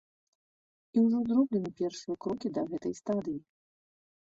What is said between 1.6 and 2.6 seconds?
першыя крокі